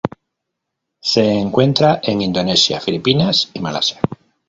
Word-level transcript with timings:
Se 0.99 1.21
encuentra 1.23 1.99
en 2.01 2.23
Indonesia, 2.23 2.81
Filipinas 2.81 3.51
y 3.53 3.59
Malasia. 3.59 4.01